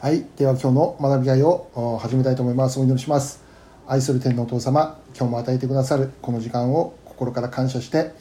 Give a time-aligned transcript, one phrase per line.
[0.00, 2.80] はい、では今日の学び会を始めたいと思います。
[2.80, 3.44] お祈りします。
[3.86, 8.12] 愛する天のお父様、今日も与えてくださるこの時間を心から感謝して、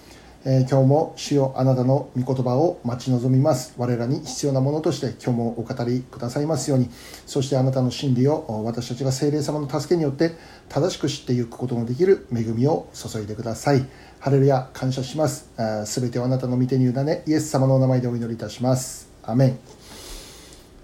[0.44, 3.76] えー今日も主よあなたの御言葉を待ち望みます。
[3.78, 6.89] 我らに必要なものとして今日もお語りくださいますように、
[7.25, 10.32] そしてあなたの真理を私たちが聖霊様の助けによって
[10.68, 13.86] 正しく知っていくことのできる恵みを注いでください。
[14.20, 15.50] ハレルヤ、感謝します。
[15.86, 19.07] すべてはあなたの御手に委ね、イエス様のお名前でお祈りいたします。
[19.23, 19.68] アメン。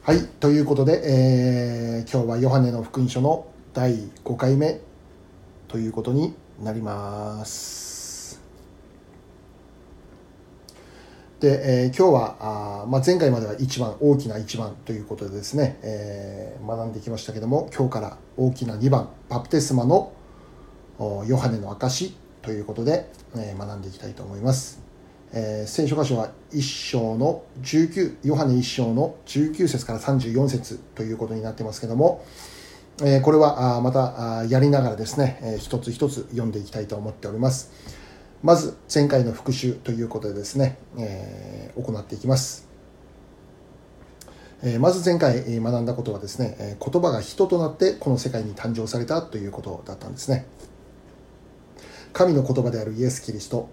[0.06, 4.80] はい、ということで、えー今日はヨハネの福音書の第5回目
[5.68, 8.40] ということになります。
[11.40, 20.14] で、えー今日はあ、まあ、前回までは一番大きな一番ということでですね、えー学んできましたけども今日から大きな2番バプテスマの
[21.00, 24.85] ヨハネの証ということで、えー学んでいきたいと思います。
[25.34, 32.24] えー聖書箇所は1章の19ヨハネ1章の19節から34節ということになってますけども、
[33.02, 37.72] えーこれはあまたあやりながらですね、えー一つ一つ読んでいきたいと思っております。
[38.44, 42.68] まず前回の復習ということでですね、えー行っていきます。
[44.64, 50.46] えーまず前回学んだことはですね、えー言葉が人となってこの世界に誕生されたということだったんですね。
[52.14, 53.68] 神の言葉であるイエス・キリスト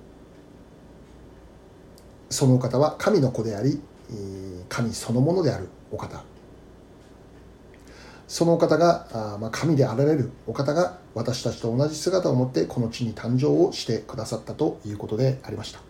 [2.32, 3.80] そのお方は神の子であり
[4.68, 6.24] 神そのものであるお方。
[8.26, 15.80] そのお方がまあ神であられるお方が私たちと同じ姿を持ってこの地に誕生をしてくださったということでありました。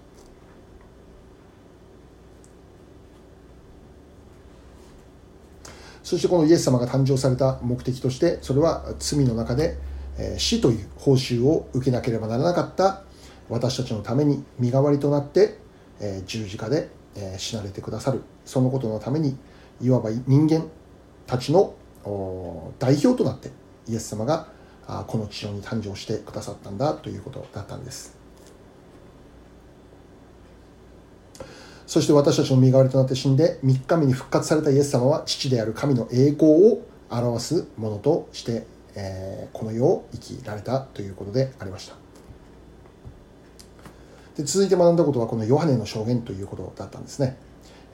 [6.03, 9.79] そしてこのイエス様が誕生された目的としてそれは罪の中で
[10.37, 13.03] 死という報酬を受けなければならなかった
[13.49, 15.62] 私たちのために身代わりとなって
[16.03, 18.23] え十字架でえ死なれてくださる。
[18.45, 19.37] そのことのために
[19.81, 20.67] いわば人間
[21.27, 21.75] たちの
[22.79, 23.51] 代表となって
[23.89, 24.49] イエス様が
[24.87, 28.17] あこの地上に誕生してくださったんだということだったんです。
[31.87, 42.02] そして私たちの身代わりとなって死んで3日目に復活されたイエス様は父である神の栄光を表すものとして、えーこの世を生きられたということでありました。
[44.37, 47.37] で続いて学んだことはこのヨハネの証言ということだったんですね。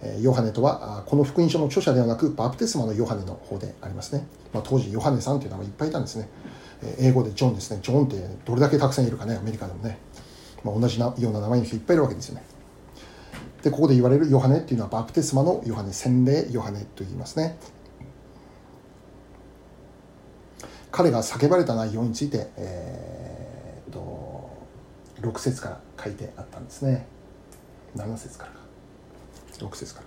[0.00, 6.28] えヨハネとはこの福音書の著者ではなくバプテスマのヨハネの方でありますね、まあ、当時ヨハネさんという名前いっぱいいたんですね。
[6.82, 7.80] えー英語でジョンですね。
[7.82, 9.98] ジョンってどれだけたくさんいるかねアメリカでもね、
[10.62, 12.44] まあ、同じなような名前の人いっぱいいるわけですよね。
[13.62, 17.58] でここで言われるヨハネっていうのはバプテスマのヨハネ洗礼ヨハネと言いますね。
[20.92, 23.17] 彼が叫ばれた内容について、えー
[25.20, 27.06] 6節から書いてあったんですね。
[27.96, 28.58] 7節からか。
[29.58, 30.02] 6節か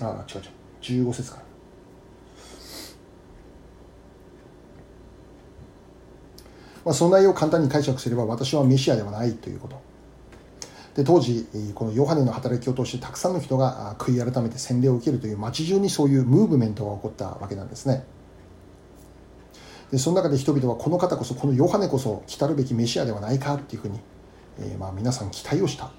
[0.00, 0.08] ら。
[0.08, 0.46] ああ違う違
[1.04, 1.06] う。
[1.08, 1.42] 15節から。
[6.84, 9.80] まあ、その内容を簡単に解釈すれば私はメシアではないということ。
[10.94, 18.04] で当時このヨハネの働きを通してたくさんの人が悔い改めて洗礼を受けるという街中にそういうムーブメントが起こったわけなんですね。
[19.90, 24.00] でその中で人々はこの方こそこのヨハネこそ来たるべきメシアではないかっていうふうに、
[24.58, 25.90] えーまあ皆さん期待をした。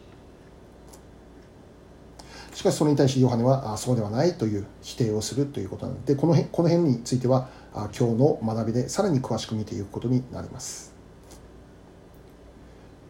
[2.53, 10.93] しかしそれに対しヨハネはあそうではないという否定をするということなのでこの辺この辺についてはあ今日の学びでさらに詳しく見ていくことになります。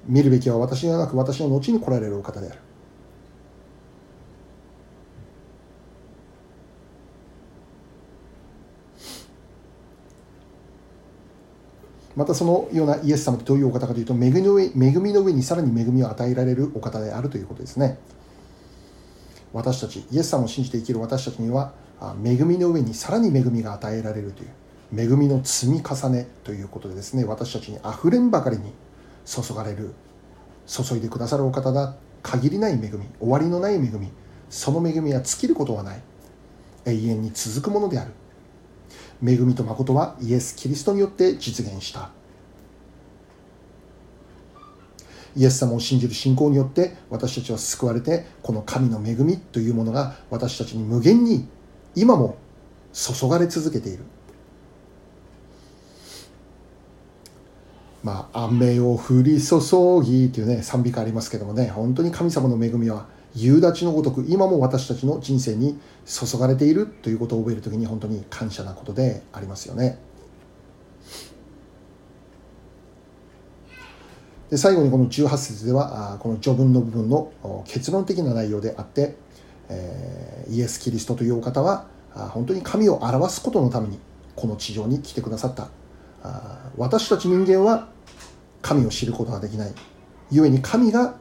[0.05, 2.59] 見るべきは私ではなく私の後に来られるお方である。
[12.17, 17.99] またそのようなイエス様ってどういうお方かというと恵みの上恵みの上にさらに恵みを与えられるお方であるということですね。
[19.53, 21.73] 私たちイエス様を信じて生きる私たちには
[22.23, 24.49] 恵みの上にさらに恵みが与えられるという
[24.99, 28.73] 恵みの積み重ねということでですね私たちにあふれんばかりに
[29.25, 29.93] 注がれる
[30.67, 32.89] 注いでくださるお方だ限りない恵み
[33.19, 34.11] 終わりのない恵み
[34.49, 36.01] その恵みは尽きることはない。
[36.85, 38.11] 永遠に続くものである。
[39.25, 42.09] 恵みと誠はイエス・キリストによって実現した。
[45.35, 51.47] イエス様を信じる信仰によって私たちは救われてこの神の恵みというものが私たちに無限に
[51.95, 52.37] 今も
[52.91, 54.03] 注がれ続けている。
[58.03, 59.59] まあ、雨を降り注
[60.01, 63.05] ぎというね賛美歌ありますけどもね本当に神様の恵みは
[63.37, 69.99] 夕立のごとく今も私たちの人生に注がれているということを覚えるときに本当に感謝なことでありますよね。
[74.49, 77.31] で最後にこの18節ではこの序文の部分の
[77.65, 79.17] 結論的な内容であって、
[79.69, 83.99] えーイエス・キリストというお方は本当に神を表すことのために
[84.35, 85.69] この地上に来てくださった
[86.77, 87.89] 私たち人間は
[88.61, 89.73] 神を知ることができない
[90.31, 91.15] 故に神が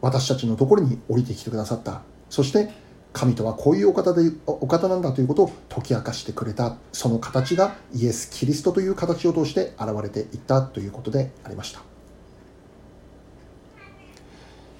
[0.00, 2.02] 私たちのところに降りてきてくださった。
[2.30, 2.70] そして
[3.12, 6.76] 神とはこういうお方でお方なんだということを解き明かしてくれた。
[6.92, 11.80] その形がイエス・キリストという形を通して現れていったということでありました。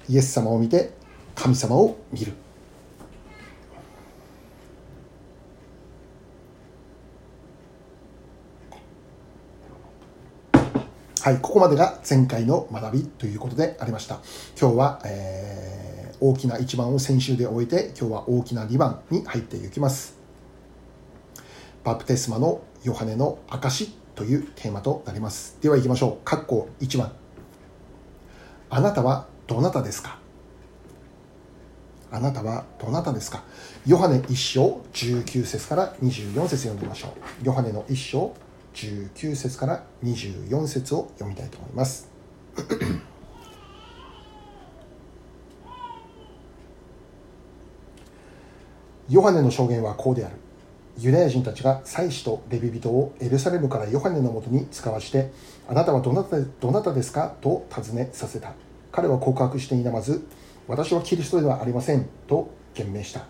[0.09, 0.93] イエス様を見て
[1.35, 2.33] 神様を見る。
[11.27, 14.21] はい、ここまでが前回の学びということでありました。
[14.57, 20.17] 今日は、えー、大きな1番を先週で終えて、今日は大きな2番に入っていきます。
[21.83, 25.57] バプテスマのヨハネの証というテーマとなります。
[25.59, 26.25] では行きましょう。
[26.25, 27.11] 括弧1番。
[28.69, 30.19] あなたはどなたですか？
[32.09, 33.43] あなたはどなたですか？
[33.85, 37.11] ヨハネ1章19節から24節読んでみましょう。
[37.45, 38.33] ヨハネの1章
[38.77, 42.07] 19節から24節を読みたいと思います。
[49.09, 50.35] ヨハネの証言はこうである。
[50.99, 55.31] ユダヤ人たちが祭司とレビ人をエルサレムからヨハネのもとに使わして、
[55.67, 57.33] あなたはどなたどなたですか？
[57.41, 58.53] と尋ねさせた。
[58.91, 60.27] 彼は告白していなまず、
[60.67, 63.25] 私はキリストではありませんと言明した。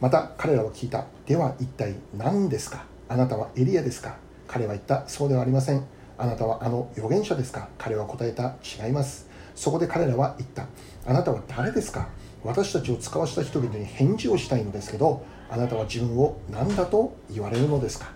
[0.00, 1.06] また彼らは聞いた。
[1.26, 2.84] では一体何ですか？
[3.08, 4.16] あなたはエリアですか？
[4.52, 5.84] 彼は言った、そうではありません。
[6.18, 7.68] あなたはあの預言者ですか？
[7.78, 9.28] 彼は答えた、違います。
[9.54, 10.66] そこで彼らは言った、
[11.06, 12.08] あなたは誰ですか？
[12.42, 18.10] 私たちを使わした人々に返事をしたいのですけど、あなたは自分を何だと言われるのですか？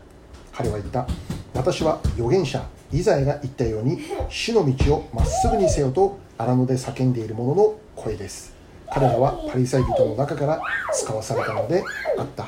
[0.53, 1.07] 彼は言った、
[1.55, 8.55] 私は預言者、イザヤが言ったように、主の道をまっすぐにせよと荒野で叫んでいる者の声です。
[8.93, 10.61] 彼らはパリサイ人の中から
[10.93, 11.85] 使わされたので
[12.19, 12.45] あった。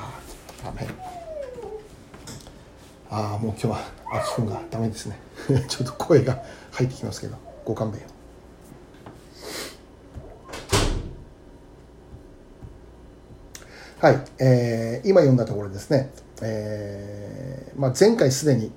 [3.10, 3.78] ああもう今日は
[4.12, 5.18] 秋くんがダメですね。
[5.68, 6.42] ちょっと声が
[6.72, 8.16] 入ってきますけどご勘弁を。
[13.98, 16.10] はい、えー、今読んだところですね、
[16.42, 18.70] えーまあ、前回すでに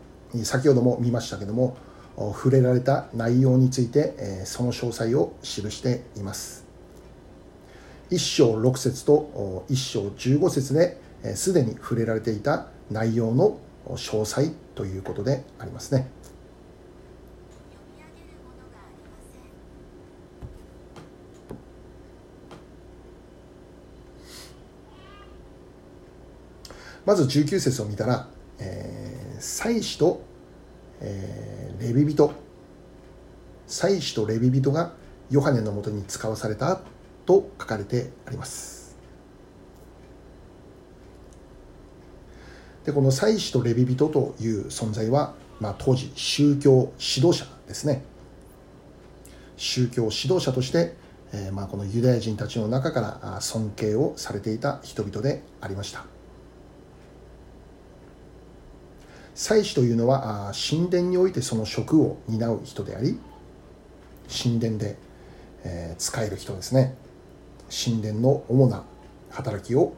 [0.45, 1.75] 先ほども見ましたけども
[2.15, 6.63] 触れられた内容について、えー、その詳細を記しています。
[8.11, 10.97] 1章6節と1章15節で
[11.35, 13.59] すで、に触れられていた内容の
[13.95, 16.09] 詳細ということでありますね。
[27.05, 28.27] まず19節を見たら、
[28.59, 30.21] えー、祭司と、
[31.01, 32.31] えー、レビ人
[33.65, 34.93] 祭司とレビ人が
[35.31, 36.81] ヨハネのもとに使わされた
[37.25, 38.78] と書かれてあります。
[42.85, 48.03] でこの祭司とレビ人という存在は、まあ、当時宗教指導者ですね。
[49.57, 50.95] 宗教指導者として、
[51.33, 56.05] えー、まあこのユダヤ人たちの中から尊敬をされていた人々でありました。
[59.35, 63.17] 祭司というのは神殿においてその職を担う人であり
[64.27, 64.97] 神殿で、
[65.63, 66.95] えー、使える人ですね。
[67.69, 68.83] 神殿の主な
[69.29, 69.93] 働きを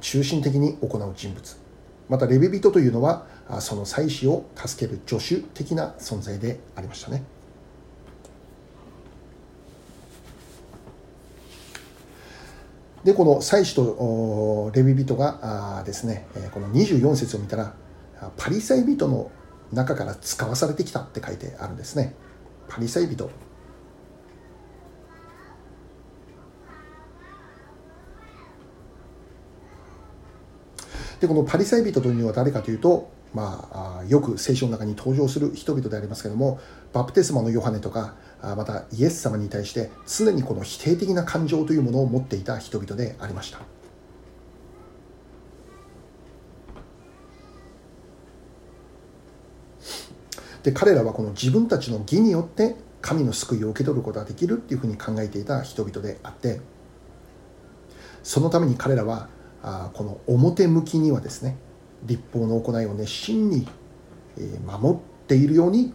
[0.00, 1.63] 中心的に行う人物。
[2.08, 3.26] またレビ人というのは
[3.60, 7.22] その祭司を助ける助手的な存在でありましたね。
[13.04, 17.74] でこの祭司とレビ人がですねこの24節を見たら
[18.38, 19.30] パリサイ人の
[19.72, 22.14] 中から使わされてきたって書いてあるんですね。
[22.68, 23.28] パリサイ人。
[31.20, 36.60] でこのパリサイ人というのは誰かというと、まあ、よく聖書の中に登場する人々でありますけれども
[36.92, 43.60] バプテスマのヨハネとかまたイエス様に対して常にこの否定的な感情というものを持っていた人々でありました。
[50.62, 56.60] で彼らはこの自分たちの義によって神の救いを受け取ることができるっていうふうに考えていた人々であって
[58.22, 59.28] そのために彼らは
[59.64, 61.56] あこの表向きにはですね
[62.04, 63.66] 立法の行いを熱心に
[64.66, 65.94] 守っているように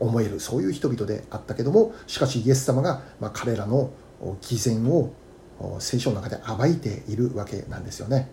[0.00, 3.90] 思えるそういう人々であったけどもしかしイエス様が、ま、彼らの
[4.40, 5.12] 偽善を
[5.78, 8.30] 聖書の中で暴いているわけなんですよね。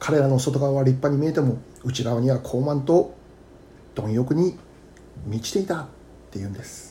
[0.00, 3.14] 彼らの外側は立派に見えても内側には高慢と
[3.94, 4.58] 貪欲に
[5.26, 5.86] 満ちていたっ
[6.30, 6.89] ていうんです。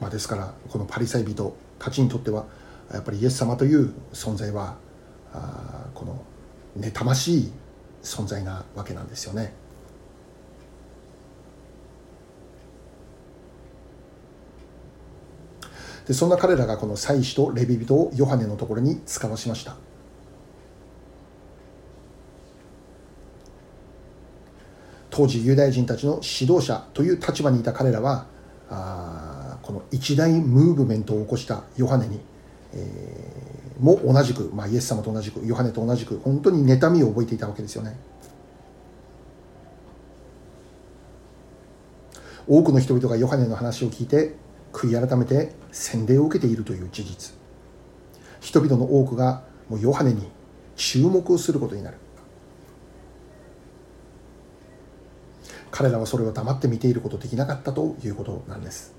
[0.00, 2.46] まあ、ですからこのパリサイ人たちにとっては
[2.92, 4.76] やっぱりイエス様という存在は
[5.32, 6.22] あこの
[6.78, 7.52] 妬ましい
[8.02, 9.52] 存在なわけなんですよね。
[16.06, 19.76] でそんな彼らがこの祭司とレビ人をヨハネのところに使わしました
[25.10, 28.26] 当時ユダヤ人たちの指導者という立場にいた彼らは
[28.70, 29.15] あ
[29.66, 32.20] この一大ムーブメントを起こしたヨハネに、
[32.72, 37.98] えー、も同じく、まあ、イエス様と同じくヨハネと同じく本当に妬みを覚えていたわけですよね。
[42.46, 44.36] 多くの人々がヨハネの話を聞いて
[44.72, 47.34] 悔い改めて洗礼を受けているという事実。
[48.40, 50.28] 人々の多くがもうヨハネに
[50.76, 51.96] 注目をすることになる。
[55.72, 58.95] 彼らはそれを黙って見ていることできなかったということなんです。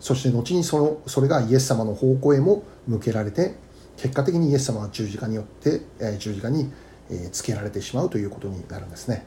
[0.00, 3.54] そして後にそのそれがイエス様の方向へも向けられて
[4.00, 6.72] 結果的にイエス様は十字架によって、え十字架に、
[7.10, 9.26] えつけられてしまうということになるんですね。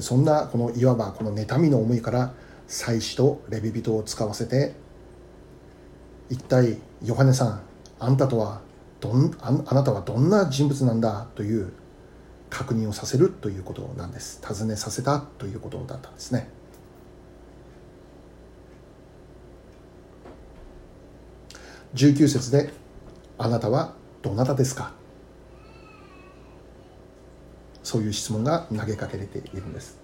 [0.00, 2.32] そんなこのいわばこの妬みの思いから
[2.68, 4.74] 祭司とレビ人を使わせて
[6.28, 7.60] 一体ヨハネさん
[7.98, 8.60] あんたとは
[9.00, 11.72] どんああなたはどんな人物なんだという
[12.56, 14.40] 確認をさせるということなんです。
[14.40, 16.48] 尋ねさせたということだったんですね。
[21.94, 22.72] 19節で
[23.36, 24.94] 「あなたはどなたですか?」
[27.84, 29.98] そういう質問が投げかけられているんです。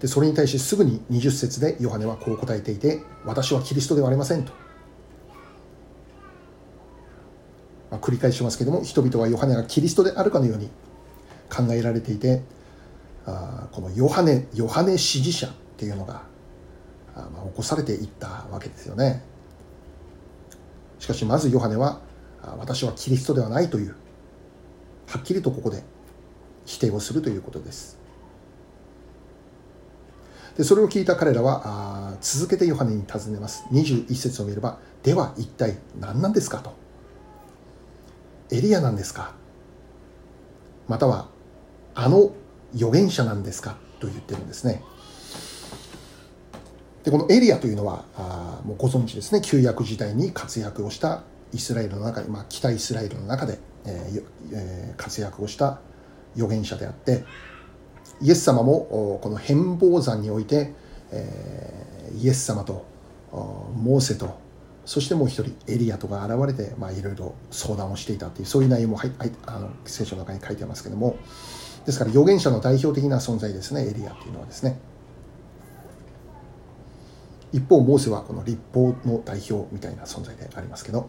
[0.00, 4.52] でそれに対しすぐに20節でヨハネはこう答えていて私はキリストではありませんと、
[7.92, 10.68] まあ、繰り返しますけども人々はヨハネがキリストであるかのように
[11.48, 12.42] 考えられていて
[13.24, 16.20] あこのヨハネヨハネ支持者っていうのが
[17.16, 19.22] あ、まあ、起こされていったわけですよね。
[20.98, 22.00] しかしまずヨハネは
[22.58, 23.96] 私はキリストではないという
[25.06, 25.82] はっきりとここで
[26.66, 27.98] 否定をするということです。
[30.58, 33.64] でそれを聞いた彼らはあ続けてヨハネに尋ねます。
[33.72, 36.83] 21節を見ればでは一体何なんですかと。
[38.56, 39.34] エリアなんですか？
[40.88, 41.28] または
[41.94, 42.30] あの
[42.74, 43.76] 預言者なんですか？
[44.00, 44.82] と言ってるんですね。
[47.02, 49.40] でこのエリアというのはあもうご存知ですね。
[49.42, 55.78] 旧約時代に活躍をしたイスラエルの中で、まあ、北イスラエルの中でえー、活躍をした
[56.34, 57.22] 預言者であって
[58.22, 60.72] イエス様もこの変貌山において、
[61.12, 62.86] えー、イエス様と
[63.30, 64.38] モーセと
[64.84, 69.12] そしてもう一人エリアとが現れて、いろいろ相談をしていたというそういう内容もはい
[69.46, 71.16] あの聖書の中に書いてますけども。
[71.86, 74.78] ですから預言者の代表的な存在ですねエリアっていうのはですね。
[77.52, 81.08] 一方モーセはこの立法の代表みたいな存在でありますけど。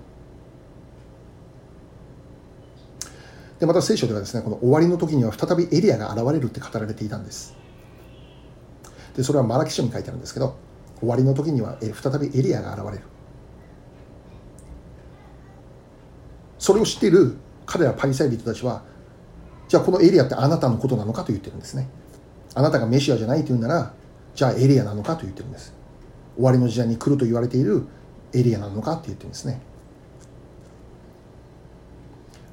[3.60, 7.56] でまた聖書ではですねこの終わりの時には再びエリアが現れるって語られていたんです。
[9.16, 10.58] でそれはマラキ書に書いてあるんですけど
[11.00, 13.15] 終わりの時には再びエリアが現れる。
[16.66, 18.82] それを知っている彼らパリサイ人たちは
[19.68, 21.88] じゃあこのエリアってあなたのことなのかと言ってるんですね。
[22.56, 23.94] あなたがメシアじゃないというなら
[24.34, 25.76] じゃあエリアなのかと言ってるんです。
[26.34, 27.86] 終わりの時代に来ると言われている
[28.34, 29.62] エリアなのかって言ってるんですね。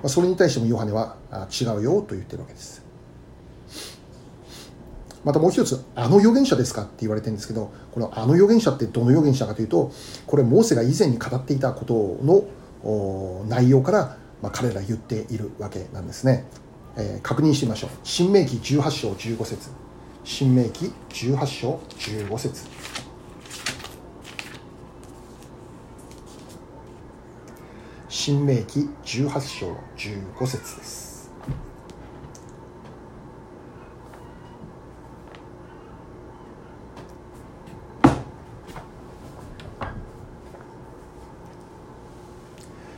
[0.02, 1.16] まあ、それに対してもヨハネは
[1.50, 2.82] 違うよと言ってるわけです。
[5.24, 9.90] またもう一つ、あの預言者ですかって言われてるんですけど、このあの預言者ってどの預言者かというと、
[10.26, 12.44] これ、モーセが以前に語っていたことの
[13.48, 16.44] 内容から、まあ、彼ら言っているわけなんですね。
[16.96, 17.90] えー、確認してみましょう。
[18.02, 19.70] 新明記18章15節
[20.24, 22.66] 新明記18章15節
[28.08, 31.01] 新明記18章15節です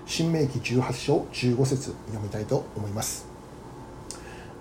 [0.06, 3.26] 新明記18章15節読みたいと思います。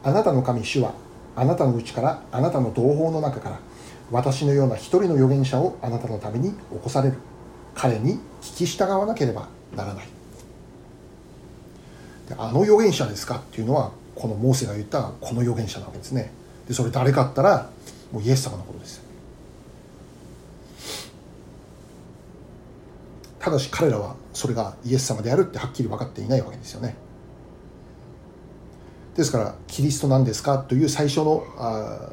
[0.04, 0.94] あなたの神主は
[1.36, 3.60] あなたのうちからあなたの同胞の中から
[4.12, 7.18] 私のような一人の預言者をあなたのために起こされる。
[7.76, 10.06] 彼に聞き従わなければならない。
[12.30, 16.32] であの預言者ですかっていうのはこのモーセが言ったこの預言者なわけですね。
[16.68, 17.70] でそれ誰かったら
[18.12, 19.02] もうイエス様のことです。
[23.44, 26.96] ただし彼らはそれがイエス様であるってはっきり分かっていないわけですよね。
[29.18, 32.10] ですからキリストなんですかという最初のあ、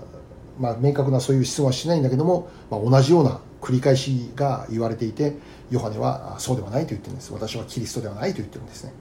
[0.58, 5.36] まあ、明確なそういう質問はしないんだけども、まあ、同じような繰り返しが言われていて
[5.70, 7.32] ヨハネはそうではないと言ってるんです。
[7.32, 8.92] 私はキリストではないと言ってるんですね。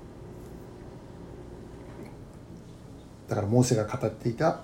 [3.27, 4.59] だからモーセが語っていた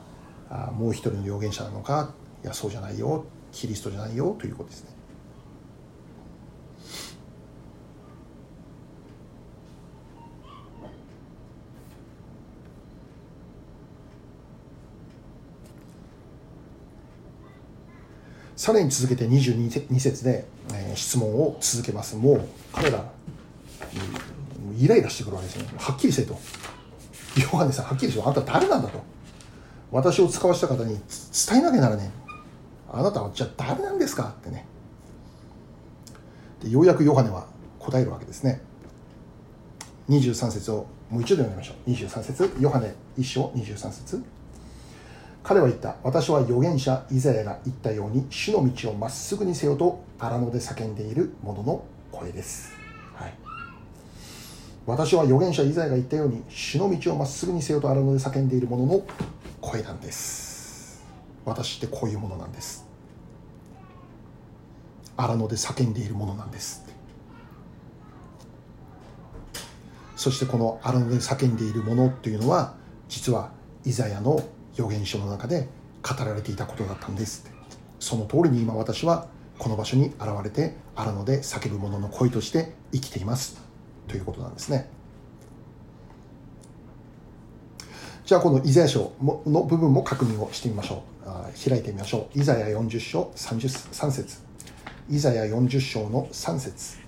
[0.52, 4.95] あもう一人の預言者なのかいやそうじゃないよキリストじゃないよということですね。
[18.66, 20.44] さらに続けて22節で、
[20.74, 22.16] えー、質問を続けます。
[22.16, 23.06] もう彼ら、
[24.76, 25.68] イライラしてくるわけですね。
[25.78, 26.36] はっきりせと。
[27.40, 28.28] ヨハネさんはっきりしろ。
[28.28, 29.04] あんた誰なんだと。
[29.92, 30.96] 私を使わせた方に
[31.48, 32.10] 伝えなきゃならね
[32.92, 34.34] あなたはじゃあ誰なんですか？
[34.40, 34.66] ってね。
[36.64, 37.46] でようやくヨハネは
[37.78, 38.64] 答えるわけですね。
[40.10, 41.92] 23節をもう一度読みましょう。
[41.92, 42.50] 23節。
[42.60, 44.24] ヨハネ1章23節。
[45.48, 45.96] 彼は言った。
[46.02, 52.74] 私は預言者イザヤが言ったように主の道をまっすぐにせよと荒野で叫んでいる者の声です、
[53.14, 53.34] はい、
[54.88, 59.04] 私は預言者イザヤが言ったように主の道をまっすぐにせよと荒野で叫んでいる者の
[59.62, 61.04] 声なんです。
[61.46, 62.88] 私ってこういうものなんです。
[65.16, 66.84] 荒野で叫んでいるものなんです。
[70.16, 72.74] そしてこの荒野で叫んでいるものというのは
[73.10, 73.52] 実は
[73.84, 74.44] イザヤの
[74.76, 75.68] 預言書の中で
[76.02, 77.50] 語られていたことだったんです
[78.00, 79.28] その通りに今私は
[79.58, 83.60] この場所に現れて荒野で叫ぶ者の声として生きています
[84.08, 84.90] ということなんですね。
[88.26, 91.70] じゃあこのイザヤ書の部分も確認をしてみましょう。
[91.70, 92.40] 開いてみましょう。
[92.40, 94.40] イザヤ40章33節。
[95.10, 97.05] イザヤ40章の3節。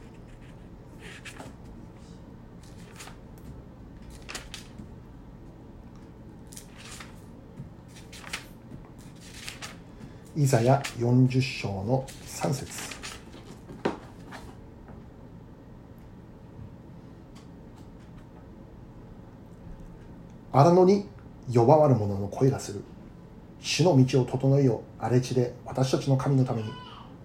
[10.37, 12.95] イザヤ40章の3節。
[20.51, 21.07] 荒野に
[21.51, 22.83] 呼ばわる者の声がする。
[23.59, 26.69] 主の道を整えよ荒れ地で私たちの神のために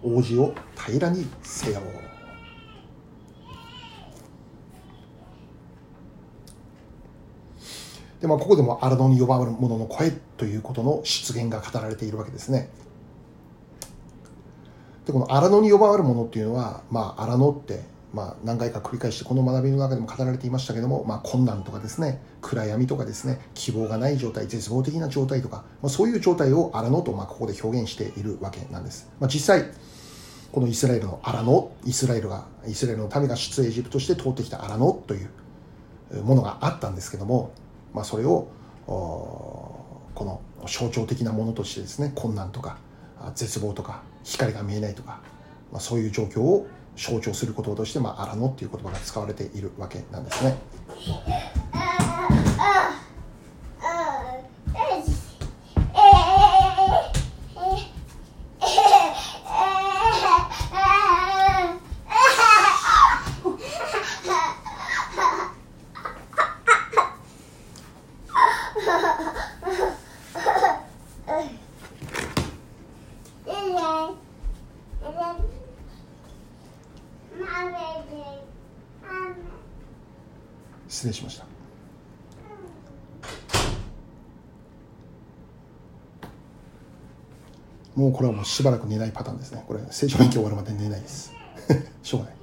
[0.03, 1.83] 王子を平らにせよ。
[8.22, 12.70] でまあ、ここでも荒野に呼ばわる者の声ということの出現が語られているわけですね。
[15.07, 17.81] でこの荒野に呼ばわるものっていうのは、まあ、荒野って、
[18.12, 29.71] まあ、何回か繰り返してこの学びの中でも語られていましたけども、まあ、困難とかですね暗闇とかですね希望がない状態絶望的な状態とか、まあ、そういう状態を荒野と、まあ、ここで表現しているわけなんです、まあ、実際
[30.53, 37.53] このイスラエルの荒野イスラエルがイスラエルの民が出エジプトして通ってきた荒野というものがあったんですけども、
[37.95, 38.49] まあ、それを
[38.87, 42.77] この象徴的なものとしてですね困難とか
[43.35, 45.21] 絶望とか光が見えないとか、
[45.71, 50.59] まあ、そういう状況を象徴することとして、まあ、荒野っていう言葉が使われているわけなんですね。
[81.03, 81.47] 失礼しました
[87.97, 89.64] もこれはもうしばらく寝ないパターンですね。
[89.66, 91.33] これ聖書勉強終わるまで寝ないです。
[92.03, 92.37] しょうがない。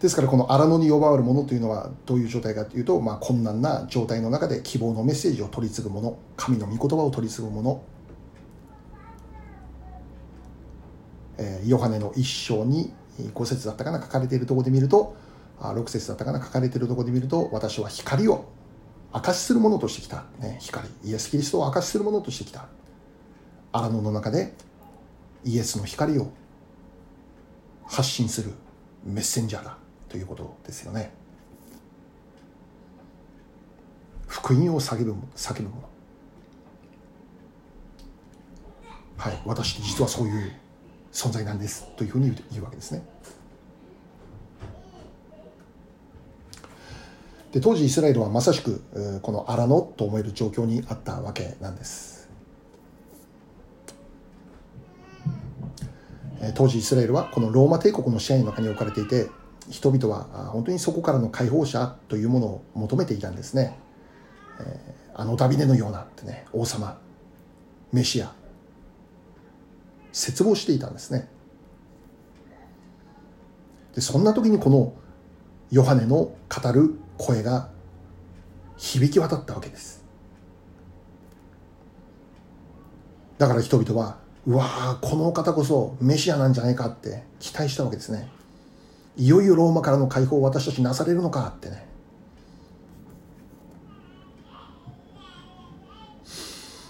[0.00, 7.82] ですからこの荒野に呼ばわるものというのはどういう状態かというと、まあ、困難な状態の中で希望のメッセージを取り継ぐもの神の御言葉を取り継ぐもの
[11.38, 15.14] えヨハネの一章に5節だったかな書かれているところで見ると
[15.60, 18.46] 6節だったかな書かれているところで見ると私は光を
[19.12, 20.88] 証しするものとしてきた、ね、光。
[21.04, 22.66] イエス・キリストを証しするものとしてきた。
[23.72, 24.52] 荒野の中で
[25.44, 26.30] イエスの光を
[27.86, 28.52] 発信する
[29.04, 29.76] メッセンジャーだ
[30.08, 31.12] ということですよね。
[34.26, 35.88] 福音を叫ぶ叫ぶもの。
[39.18, 40.52] はい私実はそういう
[41.12, 43.04] 存在なんですというふうに言うわけですね。
[47.52, 48.82] で当時イスラエルはまさしく
[49.22, 52.30] この荒野と思える状況にあったわけなんです。
[56.56, 59.28] 当時イスラエルはこのローマ帝国の支配の中に置かれていて
[59.70, 63.78] 人々は本当にそこからの解放者というものを求めていたんですね、
[65.14, 66.98] あのダビデのようなってね王様
[67.92, 68.32] メシア
[70.12, 71.28] 絶望していたんですね
[73.94, 74.94] でそんな時にこの
[75.70, 77.68] ヨハネの語る声が
[78.76, 80.02] 響き渡ったわけです。
[83.38, 88.28] だから人々はうわーこの方こそメシアなんじゃないかって期待したわけですね。
[89.16, 91.86] いよいよローマからの解放を私たちなされるのかってね。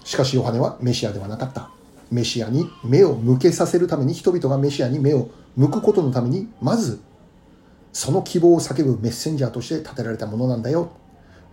[0.03, 1.69] しかしヨハネはメシアではなかった。
[2.09, 6.99] メシアに目を向けさせるために人々がメシアに目を向くことのためにまず
[7.93, 10.91] その希望を叫ぶメッセンジャーとして立てられたものなんだよ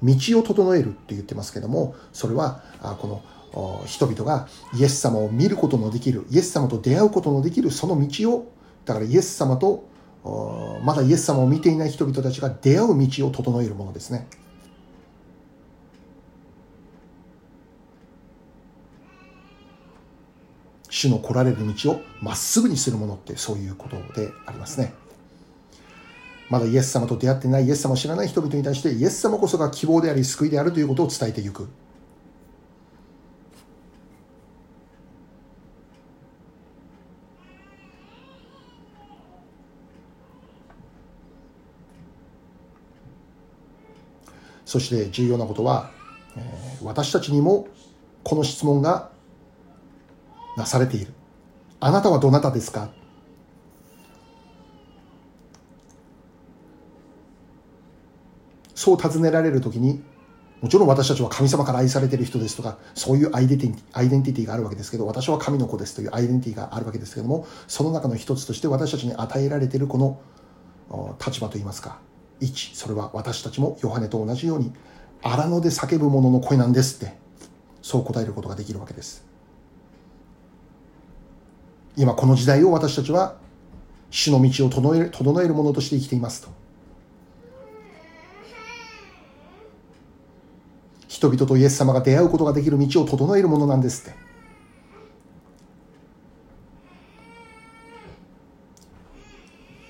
[0.02, 2.62] 道を整えるって言ってますけどもそれは
[3.00, 3.22] こ
[3.52, 8.52] の人々がイエス様を見ることのできるイエス様と出会うことのできるその道を
[8.86, 9.84] だからイエス様と
[10.82, 14.26] まだイエス様を見ていない人々たちが出会う道を整えるものですね
[20.88, 24.92] 主の来られる道をまっすぐにするものってそういうことでありますね。
[26.50, 31.68] まだイエス様と出会ってないイエス様を知らない人々に対してイエス様こそが希望であり救いであるということを伝えていく。
[44.64, 45.90] そして重要なことは、
[46.84, 47.66] 私たちにも
[48.22, 49.10] この質問が
[50.56, 51.12] なされている。
[51.80, 52.88] あなたはどなたですか？
[58.80, 60.02] そう尋ねられるときに、
[60.62, 70.18] もちろん私たちは神様から愛されている人ですとか、そういうアイデンティティアイデンティティがあるわけですけど、私は神の子ですというアイデンティティがあるわけですけども、その中の一つとして私たちに与えられているこの
[71.22, 71.98] 立場といいますか、
[72.40, 74.72] 位置、それは私たちもヨハネと同じように、
[75.20, 77.18] 荒野で叫ぶ者の声なんですって、
[77.82, 79.26] そう答えることができるわけです。
[81.98, 83.36] 今この時代を私たちは
[84.08, 86.48] 主の道を整える整えるものとして生きていますと
[91.10, 94.16] 人々とイエス様が出会うことができる道を整えるものなんですって。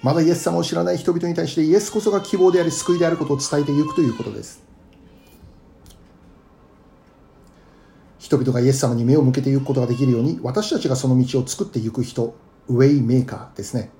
[0.00, 4.62] まだイエス様を知らない人々に対してイエスこそが希望であり救いであることを伝えていくということです。
[8.18, 12.34] 人々がイエス様に目を向けていくことができるように私たちがその道を作っていく人
[12.68, 13.90] ウェイメーカーですね。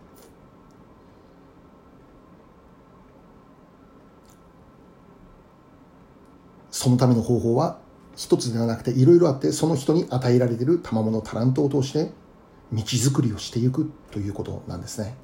[6.81, 7.79] そのための方法は
[8.17, 12.11] 一つではなくていろいろあってその人に与えられている賜物タラントを通して
[12.73, 15.15] 道づくりをしていくということなんですね。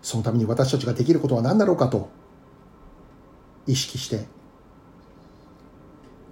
[0.00, 2.08] そのために私たちができることは何だろうかと
[3.66, 4.39] 意識して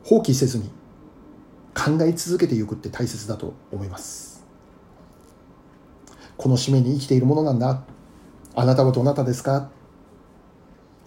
[0.09, 0.71] 放棄せずに
[1.75, 4.43] 考え続けていくって大切だと思います
[6.39, 7.83] この使命に生きているものなんだ
[8.55, 9.71] あなたはどなたですか？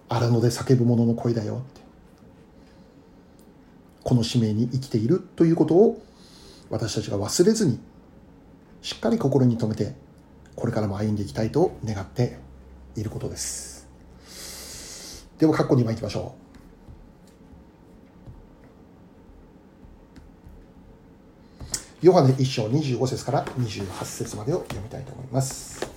[0.07, 1.81] 荒野で叫ぶ者の声だよって
[4.03, 5.99] この使命に生きているということを
[6.69, 7.79] 私たちが忘れずに
[8.83, 9.95] しっかり心に留めて
[10.55, 12.37] これからも歩んでいきたいと願って
[12.95, 13.87] いることです。
[15.39, 16.50] では、括弧2番いきましょう。
[22.01, 25.87] ヨハネ1章25節から28節までを読みたいと思います。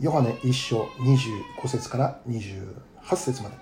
[0.00, 3.56] ヨハネ1章25節から28節まで。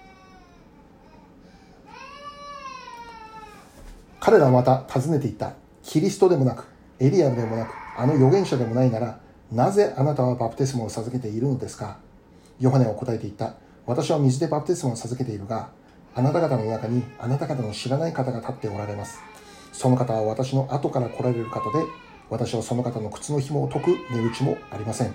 [4.21, 5.55] 彼らはまた尋ねていった。
[5.83, 6.67] キリストでもなく、
[6.99, 11.99] エリアでもなく、あの預言者でもないなら、なぜあなたはバプテスマを授けているのですか？
[12.61, 13.55] ヨハネは答えていった。
[13.87, 15.69] 私は水でバプテスマを授けているが、
[16.15, 19.21] あなた方の中にあなた方の知らない方が立っておられます。
[19.73, 21.85] その方は私の後から来られる方で、
[22.31, 25.15] 私はその方の靴の紐を解く値打ちもありません。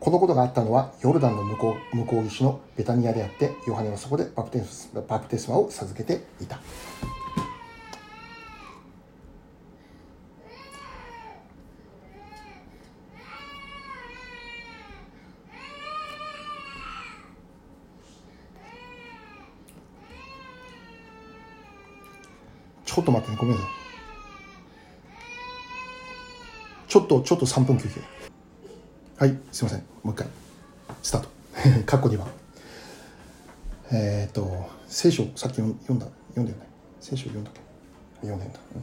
[0.00, 6.58] このことがあったのはヨルダンの向こう向こう岸のベタニアであって、ヨハネはそこでバプテスバプテスマを授けていた。
[22.92, 23.70] ちょっと待ってねごめんなさい。
[26.88, 28.00] ちょっとちょっと3分休憩。
[29.16, 29.84] はいすいません。
[30.02, 30.26] もう一回。
[31.00, 31.28] スタート。
[31.86, 32.26] カッコ2番。
[33.92, 36.66] えっ、ー、と聖書さっき読んだ読んだよね。
[37.00, 37.60] 聖書読んだっけ？
[38.22, 38.82] 読んでんだ、うん、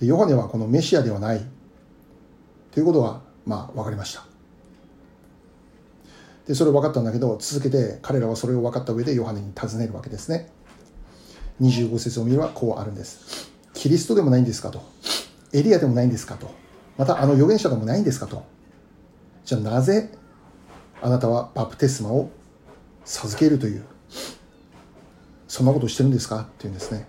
[0.00, 1.44] でヨハネはこのメシアではない。
[2.70, 4.29] ということはまあ分かりました。
[6.46, 10.50] でそれ分かったんだけど続けて彼らはそれを分かった上でヨハネに尋ねるわけですね。
[11.60, 13.50] 25節を見ればこうあるんです。
[13.74, 14.82] キリストでもないんですかと。
[15.52, 16.50] エリアでもないんですかと。
[16.96, 18.44] またあの預言者でもないんですかと。
[19.44, 20.10] じゃあなぜ
[21.02, 22.30] あなたはバプテスマを
[23.04, 23.84] 授けるという
[25.48, 26.42] そんなことをしてるんですか？
[26.42, 27.06] っていうんですね。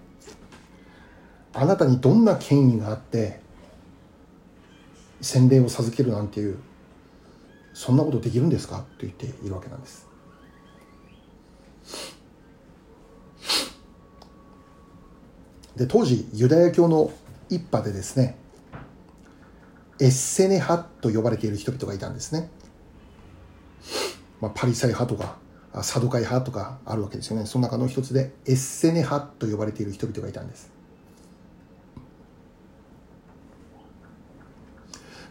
[1.54, 3.40] あなたにどんな権威があって
[5.22, 6.58] 洗礼を授けるなんていう
[7.84, 8.78] そんなことできるんですか？
[9.00, 10.08] と言っているわけなんです。
[15.76, 17.12] で当時ユダヤ教の
[17.50, 18.38] 一派でですね
[20.00, 22.52] エッセネ派と呼ばれている人々がいたんですね、
[24.40, 25.38] まあ、パリサイ派とか
[25.82, 27.48] サドカイ派とかあるわけですよね。
[27.48, 30.72] その中の一つでエッセネ派と呼ばれている人々がいたんです。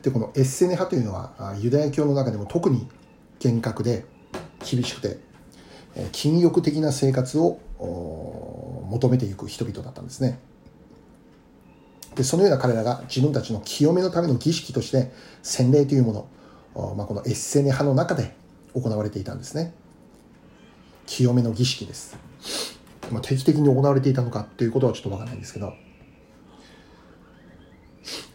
[0.02, 2.86] でこのエッセネ派というのはユダヤ教の中でも特に
[3.38, 4.04] 厳格で
[4.58, 5.18] 厳しくて
[6.12, 7.58] 禁欲的な生活を
[8.88, 10.38] 求めていく人々だったんですね。
[12.14, 16.28] でそのような彼らが自分たちの清めのための儀式として洗礼というも
[16.74, 18.34] の、まあ、このエッセネ派の中で
[18.74, 19.72] 行われていたんですね。
[21.06, 22.16] 清めの儀式です、
[23.10, 25.72] まあ、定期的に行われていたのかということはちょっとわからないんですけど。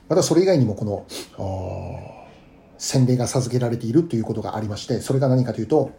[0.08, 1.06] またそれ以外にもこの
[2.78, 5.92] 洗礼が授けられているということがありましてそれが何かというと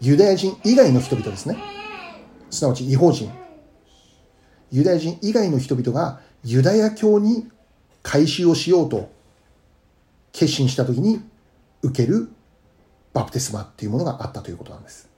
[0.00, 1.56] ユダヤ人以外の人々ですね。
[2.50, 3.30] すなわち違法人。
[4.70, 7.48] ユダヤ人以外の人々がユダヤ教に
[8.02, 9.10] 改宗をしようと
[10.32, 11.20] 決心した時に
[11.82, 12.28] 受ける
[13.12, 15.08] バプテスマっていうものがあったということなんです。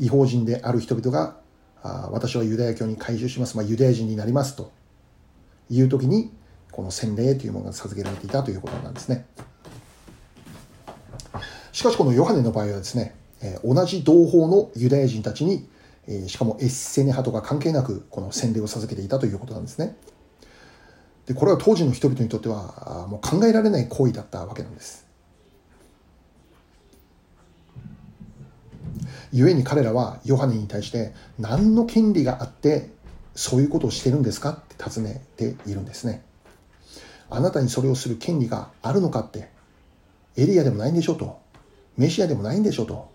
[0.00, 1.36] 違法人である人々が
[1.82, 4.72] あ私はユダヤ教に改宗します、まあ、ユダヤ人になりますと
[5.70, 6.32] いう時に
[6.72, 9.26] この洗礼というものが授けられていたということなんですね
[11.72, 15.68] しかしこのヨハネの場合はですね、え、同じ同胞のユダヤ人たちに
[16.10, 19.96] えしかもエッセネ派とか関係なくこの洗礼を授けていたということなんですね。
[21.26, 25.06] でこれは当時の人々にとってはもう考えられない行為だったわけなんです。
[29.32, 32.90] 故に彼らはヨハネに対して何の権利があって
[33.34, 36.24] そういうことをしてるんですかって尋ねているんですね。
[37.30, 39.50] あなたにそれをする権利があるのかって
[40.36, 41.40] エリアでもないんでしょうと
[41.96, 43.08] メシアでもないんでしょうと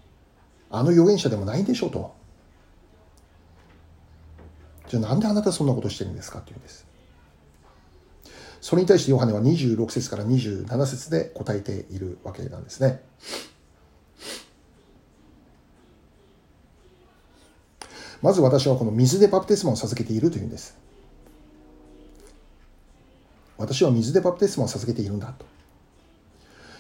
[0.70, 2.16] あの預言者でもないんでしょうと
[4.88, 6.86] じゃあなんであなたそんなことしてるんですかっていうんです。
[8.62, 13.02] それに対してヨハネは26節から27節で答えているわけなんですね。
[18.26, 20.76] まず私はこの水でバプテスマを授けているというんです。
[23.56, 25.46] 私は水でバプテスマを授けているんだと。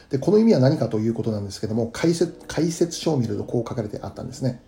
[0.10, 4.60] で、この意味は何かということなんですけども、解説解説書を見るとこう書かれてあったんですね。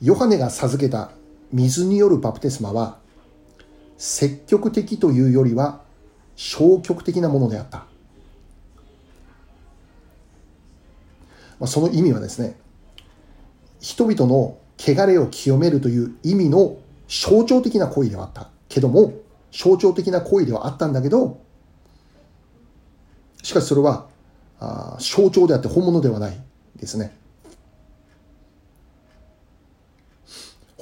[0.00, 1.10] ヨハネが授けた
[1.52, 2.96] 水によるバプテスマは
[3.98, 5.82] 積極的というよりは
[6.34, 7.84] 消極的なものであった。
[11.60, 12.56] まあ、その意味はですね、
[13.80, 16.76] 人々の汚れを清めるという意味の
[17.08, 19.14] 象徴的な行為ではあったけども、
[19.52, 21.40] 象徴的な行為ではあったんだけど、
[23.42, 24.06] しかしそれは
[24.58, 26.36] あ象徴であって本物ではない
[26.76, 27.16] ですね。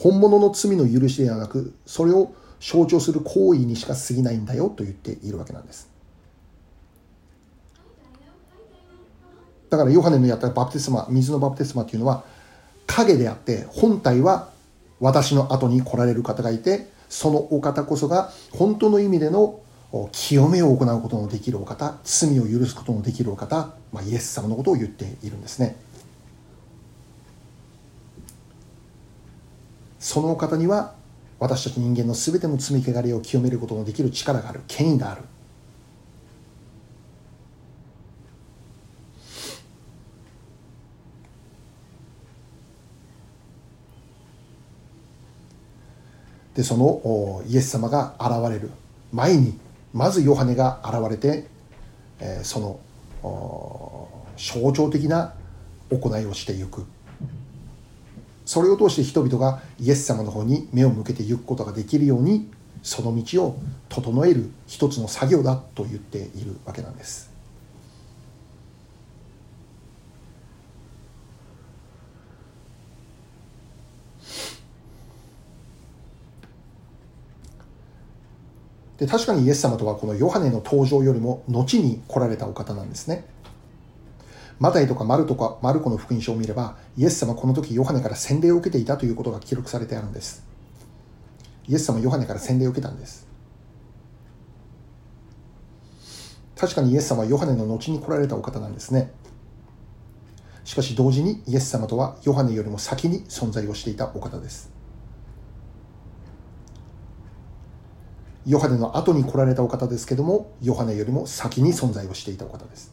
[0.04, 5.90] 本物の罪の許しではなくそれを象徴する行為にしか過ぎないんだよと言っているわけなんです
[9.70, 12.24] だからヨハネのやったバプテスマ水のバプテスマというのは
[12.94, 14.50] 影であって本体は
[15.00, 19.60] 私の後に来られる方がいてそのお方こそが本当の意味での
[20.10, 25.76] 清めを行うことのできるお方罪を許すことのできるお方、まあ、イエス様のことを言っているんですね。
[30.00, 30.94] そのお方には
[31.38, 34.60] 私たち人間の全ての罪汚れを清めることのできる力がある。
[34.66, 35.22] 権威がある。
[46.54, 48.70] でそのイエス様が現れる。
[49.12, 49.58] 前に
[49.92, 51.46] まずヨハネが現れて、
[52.20, 52.80] え、その
[54.36, 55.34] 象徴的な
[55.90, 56.84] 行いをしていく。
[58.44, 62.50] それを通して人々がイエス様の方に目を向けていくことができるように
[62.82, 67.33] その道を整える一つの作業だと言っているわけなんです。
[78.98, 83.26] で確かにイエス様とはこのヨハネの登場よりも後に来られたお方なんですね。
[84.60, 90.46] マタイとかマルとかマルコの福音書を見ればイエス様この時ヨハネから洗礼を受けていたということが記録されてあるんです。
[91.66, 93.26] イエス様ヨハネから洗礼を受けたんです。
[96.56, 99.10] 確かにイエス様はヨハネの後に来られたお方なんですね。
[100.64, 104.73] しかし同時にイエス様とはヨハネよりも先に存在をしていたお方です。
[108.46, 112.92] ヨハネの後に来られたお方ですけどもヨハネよりも先に存在をしていたお方です。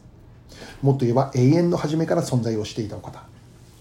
[0.82, 3.22] もっと言えば永遠の初めから存在をしていたお方。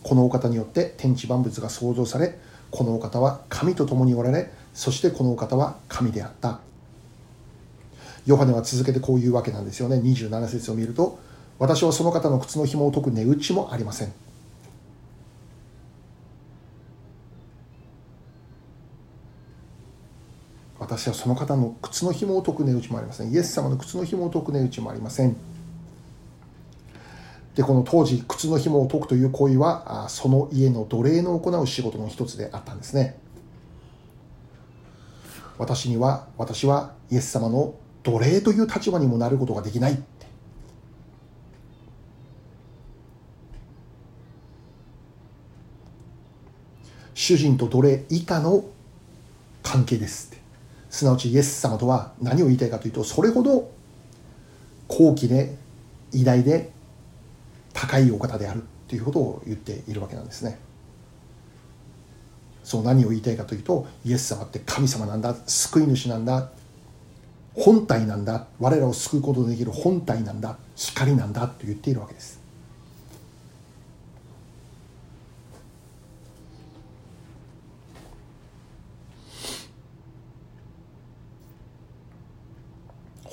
[0.04, 2.38] このお方によって天地万物が創造され
[2.72, 6.60] このお方は神と共におられそしてこのお方は神であった。
[8.26, 9.98] ヨハネは続けてこういうわけなんですよね。
[9.98, 11.20] 27節を見ると
[11.58, 14.12] 私はその方の靴の紐を解く値打ちもありません。
[20.92, 23.32] 私はその方の靴の紐を解く値打ちもありません。
[23.32, 25.38] イエス様の靴の紐を解く値打ちもありません。
[27.56, 33.18] でこの当時靴の紐を解くという行為はその家の奴隷の行う仕事の一つであったんですね。
[35.58, 40.04] 私には私はイエス様の奴隷という立場にもなることができない。
[47.14, 48.66] 主人と奴隷以下の
[49.64, 50.41] 関係ですって。
[50.92, 53.72] すなわちイエス様とは何を言いたいかというとそれほど
[54.88, 55.56] 高貴で
[56.12, 56.70] 偉大で
[57.74, 60.60] 高いお方であるということを言っているわけなんですね。
[62.64, 66.52] そう何を言いたいかというとイエス様って神様なんだ救い主なんだ
[67.56, 72.41] 本体なんだ我らを救うことのできる本体なんだ光なんだと言っているわけです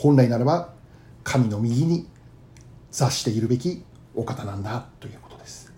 [0.09, 0.73] 本来ならば
[1.23, 2.09] 神の右に
[2.90, 5.71] 座しているべきお方なんだということです。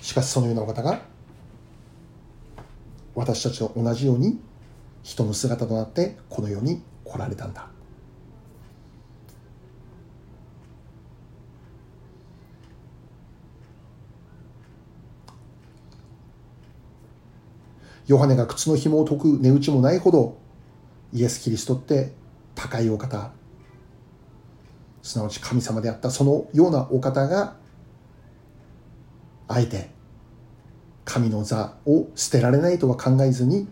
[0.00, 1.02] しかしそのようなお方が
[3.14, 4.40] 私たちと同じように
[5.04, 7.68] 人の姿となってこの世に来られたんだ。
[18.06, 20.38] ヨハネが靴の紐を解く値打ちもないほど
[21.12, 22.12] イエス・キリストって
[22.54, 23.32] 高いお方。
[25.02, 27.56] すなわち神様であったそのようなお方が
[29.48, 29.90] あえて
[31.04, 33.66] 神の座を捨てられないとは考えずに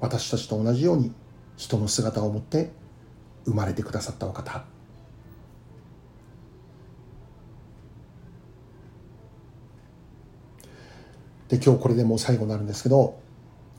[0.00, 1.12] 私たちと同じように
[1.56, 2.70] 人の姿を持って
[3.44, 4.64] 生まれてくださったお方。
[11.48, 13.18] で今日これでもう最後になるんですけど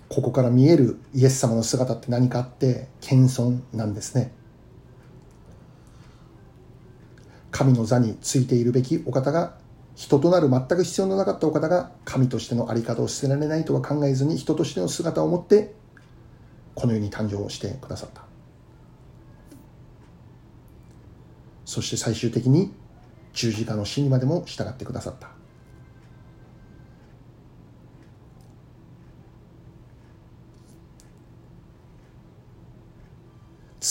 [0.10, 4.34] ここから見えるイエス様の姿って何かって謙遜なんですね。
[7.52, 9.58] 神の座についているべきお方が
[9.96, 15.76] 人となる全く必要のなかったお方が神としての在り方を捨てられないとは考えずに人としての姿を持って
[16.74, 18.24] この世に誕生してくださった。
[21.66, 22.74] そして最終的に
[23.34, 25.39] 十字架の死にまでも従ってくださった。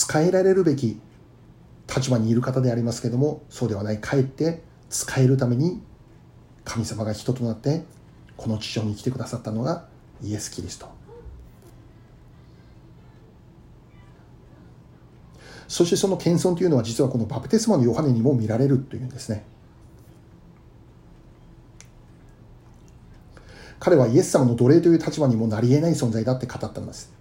[0.08, 0.98] 使えられるべき
[1.94, 5.82] 立場にいる方でありますけれどもそうではないかえって使えるために
[6.64, 7.84] 神様が人となって
[8.38, 9.86] この地上に来てくださったのが
[10.22, 10.88] イエス・キリスト。
[15.66, 19.44] そしてその謙遜というのは実はこのバプテスマのヨハネにも見られるというんですね。
[23.78, 27.18] 彼はイエス様の奴隷という立場にもなり得ない存在だって語ったんです。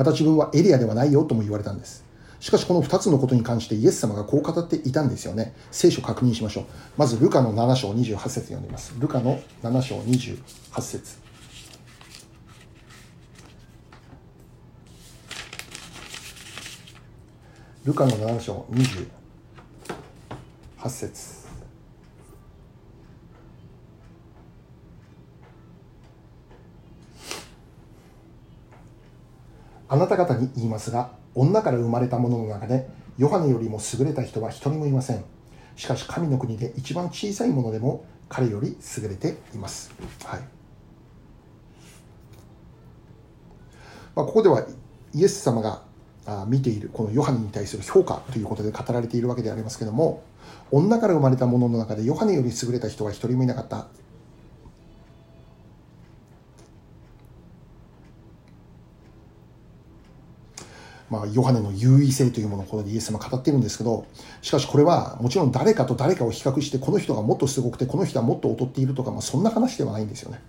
[0.00, 2.06] また自分はエリアではないよとも言われたんです。
[2.40, 5.54] しかしこの2つのことに関してイエス様がこう語っていたんですよね。
[5.70, 6.64] 聖書確認しましょう。
[6.96, 8.94] まずルカの7章28節読んでみます。
[8.98, 10.40] ルカの7章28
[10.80, 11.18] 節
[17.84, 19.06] ルカの7章28
[20.88, 21.39] 節
[29.92, 32.88] あなた方に言いますが女から生まれた者の中で
[33.18, 35.24] ヨハネよりも優れた人は一人もいません。
[35.74, 39.92] しかし神の国で一番小さいものでも彼より優れています、
[40.24, 40.40] はい。
[44.14, 44.64] まあ、ここでは
[45.12, 45.82] イエス様が
[46.46, 50.22] 見ているこのヨハネに対する評価ということで語られているわけでありますけれども
[50.70, 53.88] 女から生まれた者の中でヨハネより優れた人は一人もいなかった。
[61.10, 64.06] まあ、ヨハネの優位性というものをここでイエス様語っているんですけど、
[64.42, 70.40] しかしこれはもちろん誰かと誰かを比較して、この人がもっとすごくて、この人はもっと劣っているとか、まあ、そんな話ではないんですよね。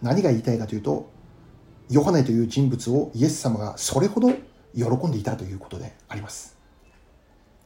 [0.00, 1.10] 何が言いたいかというと、
[1.90, 4.30] ヨハネという人物をイエス様がそれほど
[4.74, 6.56] 喜んでいたということであります。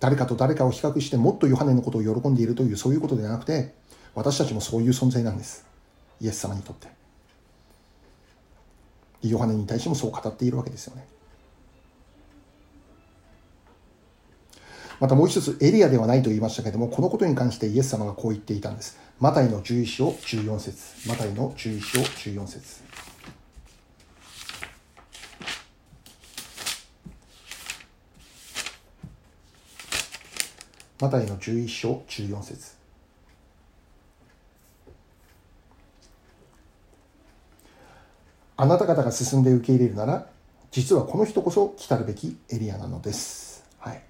[0.01, 3.75] 誰かと誰かを比較してもっとヨハネのことを喜んでいるというそういうことではなくて、
[4.17, 5.74] 私たちもそういう存在なんです。
[6.21, 6.89] イエス様にとって。
[9.23, 11.07] ヨハネに対してもそう語っているわけですよね。
[15.01, 18.99] またもう一つエリアではないと言いましたけれどもこのことに関してイエス様がこう言っていたんです。
[19.19, 21.09] マタイの11章14節。
[21.09, 22.83] マタイの11章14節。
[31.01, 32.84] マタイの11章14節。
[38.57, 40.27] あなた方が進んで受け入れるなら
[40.71, 43.65] 実はこの人こそ来たるべきエリアなのです。
[43.79, 44.03] はい、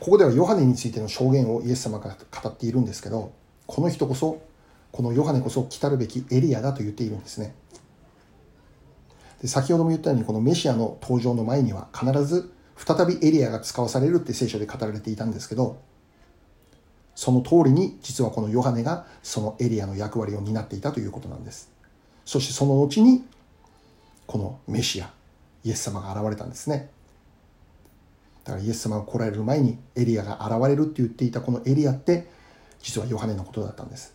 [0.00, 3.32] ここではヨハネについての証言をイエス様が語っているんですけど
[3.66, 4.42] この人こそ
[4.92, 7.54] このヨハネこそ来たるべきエリアだと言っているんですね
[9.42, 15.80] で先ほども言ったようにこのメシアの登場の前には必ず再びエリアが使わされるって聖書で語られていたんですけど
[17.16, 21.72] その通りに実はこのヨハネがそのエリアの役割を担っていたということなんです。
[22.26, 23.24] そしてその後に
[24.26, 25.10] このメシア
[25.64, 26.90] イエス様が現れたんですね。
[28.44, 32.28] だからイエス様が来られる前にエリアが現れるって言っていたこのエリアって
[32.80, 34.14] 実はヨハネのことだったんです。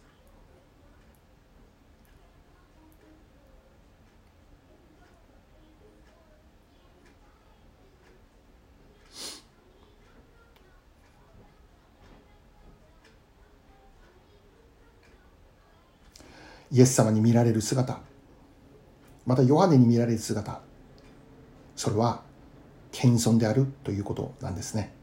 [16.72, 18.00] イエス様に見られる姿。
[19.26, 20.62] またヨハネに見られる姿。
[21.76, 22.22] それは
[22.92, 24.94] 謙遜であるということなんですね。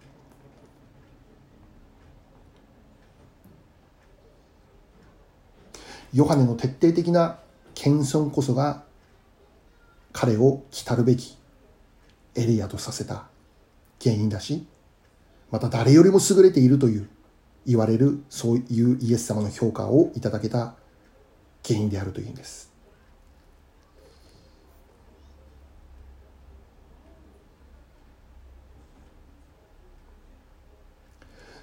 [6.13, 7.39] ヨハネの徹底的な
[7.75, 8.83] 謙遜こそが
[10.13, 11.37] 彼を来たるべき
[12.35, 13.27] エリアとさせた
[14.03, 14.67] 原因だし
[15.51, 17.09] また誰よりも優れているという
[17.67, 20.75] 言われるそういうイエス様の評価をいただけた
[21.69, 22.69] 原因であるというんです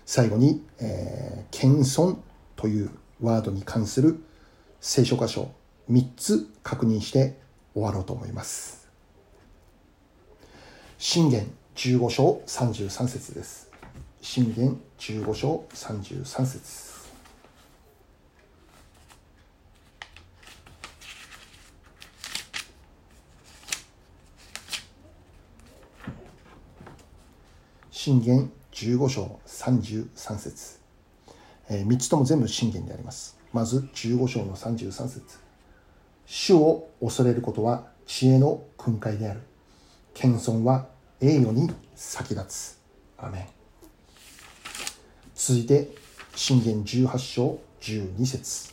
[0.06, 2.18] 最後に、えー、謙遜
[2.56, 2.92] という
[3.22, 4.24] ワードに関する
[4.80, 5.52] 聖書箇所
[5.92, 7.38] 3つ確認して
[7.74, 8.88] 終わろうと思います。
[10.98, 13.70] 信玄15章33節です。
[14.22, 16.95] 信玄15章33節
[28.06, 30.80] 信玄15章33節、
[31.72, 33.36] えー、3つとも全部信玄であります。
[33.52, 35.40] まず15章の33節。
[36.28, 39.40] 主を恐れることは知恵の訓戒である。
[40.14, 40.88] 謙遜は
[41.20, 42.80] 栄誉に先立つ。
[43.18, 43.48] アメン。
[45.34, 45.90] 続いて
[46.36, 48.72] 信玄18章12節。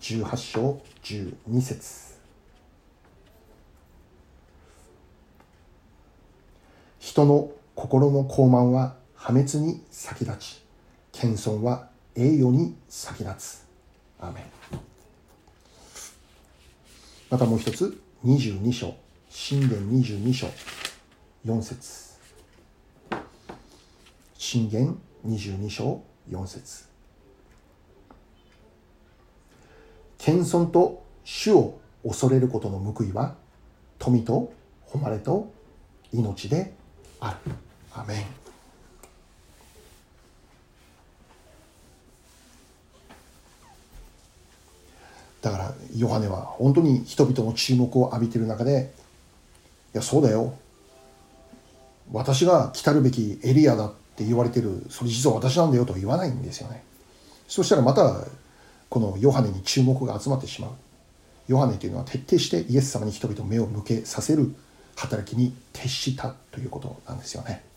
[0.00, 2.18] 18章12節。
[6.98, 10.64] 人の心の高慢は破滅に先立ち
[11.12, 13.64] 謙遜は栄誉に先立つ。
[14.18, 14.44] アメ
[17.30, 18.96] またもう一つ22章
[19.30, 20.48] 神殿22章
[21.46, 22.18] 4節。
[24.36, 26.84] 信玄22章4節。
[30.18, 33.36] 謙遜と主を恐れることの報いは
[34.00, 34.52] 富と
[34.90, 35.52] 誉れと
[36.12, 36.72] 命で
[37.20, 37.67] ある。
[38.00, 38.24] アメン
[45.40, 48.92] だからヨハネは本当に人々の注目を浴びてる中で
[49.94, 50.54] いやそうだよ。
[52.12, 56.82] 私が来たるべきエリアだって言われてるそれ実は私なんだよと言わないんですよね。
[57.46, 58.24] そしたらまた
[58.88, 60.70] このヨハネに注目が集まってしまう。
[61.48, 64.54] ヨハネというのは徹底してイエス様に人々目を向けさせる
[64.96, 67.67] 働きに徹したということなんですよね。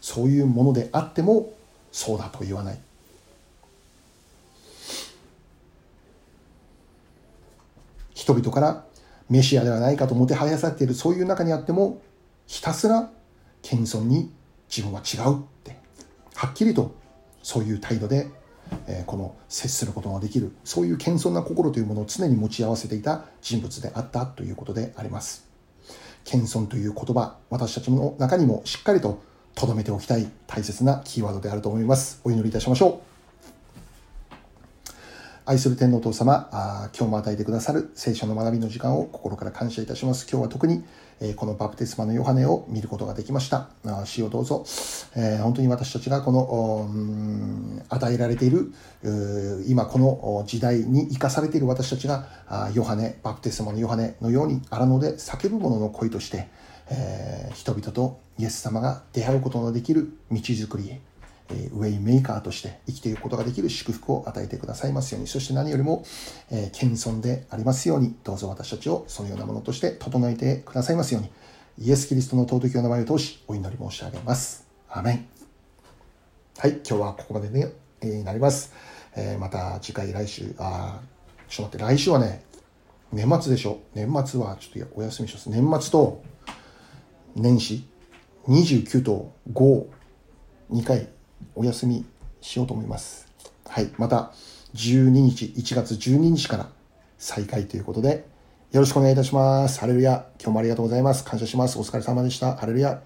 [0.00, 1.52] そういうものであっても
[1.92, 2.78] そうだと言わない。
[8.14, 8.84] 人々から
[9.30, 12.00] メシアではないかともてはやされているそういう中にあっても
[12.46, 13.10] ひたすら
[13.62, 14.30] 謙遜に
[14.68, 15.76] 自分は違うって
[16.34, 16.94] はっきりと
[17.42, 18.28] そういう態度で、
[18.86, 25.46] えこの接することができるそういう謙遜な心というものを常に持ち合わせていた人物であったということであります。
[26.24, 29.22] 謙遜という言葉私たちの中にもしっかりと
[29.66, 33.08] 留めておきたい大切なキーワードであると思いますお祈りいたしましょう
[35.48, 40.28] 愛する天皇父様あ、今日も与えてくださる聖書の学びの時間を心から感謝いたします。
[40.30, 40.84] 今日は特に、
[41.20, 43.70] えー、このバプテスマのヨハネを見ることができました。
[43.86, 44.66] あ主をどうぞ、
[45.16, 48.74] えー、本当に私たちがこの、与えられている、
[49.66, 56.48] 今この時代に生かされている私たちが、あヨハネ、バプテスマのヨハネのように荒野で叫ぶ者の声として、
[56.90, 61.00] えー、人々とイエス様が出会うことのできる道づくりへ、
[61.50, 66.04] えウェイメーカーとして生きていくことができる祝福を与えてくださいますように、そして何よりも、
[66.50, 71.30] え謙遜でありますように、どうぞ私たちをそのようなものとして整えてくださいますように、
[71.86, 74.66] イエス・キリストの尊きお名前を通し、お祈り申し上げます。
[74.90, 75.26] アメン。
[76.58, 77.64] はい、今日はここまでに、
[78.00, 78.72] えなります。
[79.16, 81.00] えー、また次回来週、あ
[81.48, 82.44] ちょっと待って、来週はね、
[83.10, 83.78] 年末でしょ？
[83.94, 85.48] 年末はちょっとお休みします。
[85.48, 86.22] 年末と
[87.40, 87.84] 年始
[88.46, 89.86] 29と5、
[90.70, 91.08] 2回
[91.54, 92.06] お休み
[92.40, 93.28] しようと思います。
[93.66, 93.90] はい。
[93.98, 94.32] また、
[94.74, 96.68] 12日、1月12日から
[97.18, 98.26] 再開ということで、
[98.72, 99.80] よろしくお願いいたします。
[99.80, 100.26] ハレルヤ。
[100.38, 101.24] 今日もありがとうございます。
[101.24, 101.78] 感謝します。
[101.78, 102.56] お疲れ様でした。
[102.56, 103.02] ハレルヤ。